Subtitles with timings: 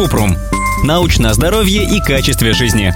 [0.00, 0.34] Купрум.
[0.82, 2.94] Научное здоровье и качестве жизни.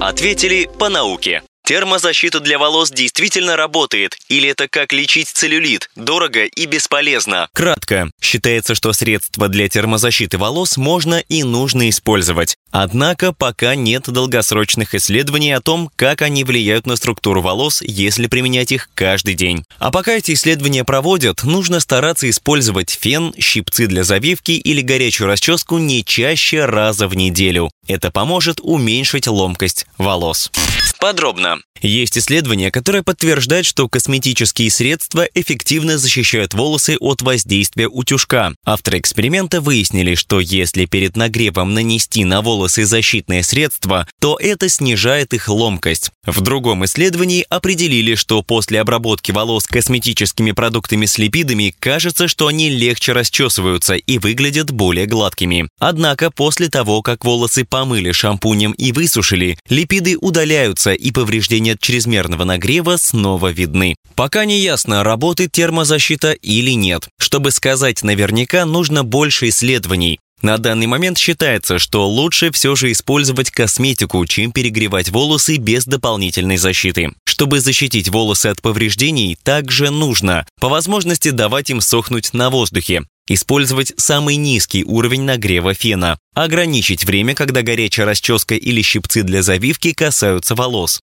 [0.00, 1.42] Ответили по науке.
[1.64, 7.48] Термозащита для волос действительно работает, или это как лечить целлюлит, дорого и бесполезно?
[7.52, 8.10] Кратко.
[8.20, 12.56] Считается, что средства для термозащиты волос можно и нужно использовать.
[12.70, 18.72] Однако пока нет долгосрочных исследований о том, как они влияют на структуру волос, если применять
[18.72, 19.64] их каждый день.
[19.78, 25.78] А пока эти исследования проводят, нужно стараться использовать фен, щипцы для завивки или горячую расческу
[25.78, 27.70] не чаще раза в неделю.
[27.86, 30.50] Это поможет уменьшить ломкость волос.
[31.00, 31.58] Подробно.
[31.80, 38.52] Есть исследования, которые подтверждают, что косметические средства эффективно защищают волосы от воздействия утюжка.
[38.64, 45.32] Авторы эксперимента выяснили, что если перед нагревом нанести на волосы защитное средство, то это снижает
[45.34, 46.10] их ломкость.
[46.26, 52.68] В другом исследовании определили, что после обработки волос косметическими продуктами с липидами кажется, что они
[52.68, 55.68] легче расчесываются и выглядят более гладкими.
[55.78, 62.44] Однако после того, как волосы помыли шампунем и высушили, липиды удаляются и повреждения от чрезмерного
[62.44, 63.94] нагрева снова видны.
[64.14, 67.08] Пока не ясно, работает термозащита или нет.
[67.18, 70.18] Чтобы сказать наверняка, нужно больше исследований.
[70.40, 76.58] На данный момент считается, что лучше все же использовать косметику, чем перегревать волосы без дополнительной
[76.58, 77.10] защиты.
[77.24, 83.92] Чтобы защитить волосы от повреждений, также нужно по возможности давать им сохнуть на воздухе, использовать
[83.96, 90.54] самый низкий уровень нагрева фена, ограничить время, когда горячая расческа или щипцы для завивки касаются
[90.54, 91.00] волос,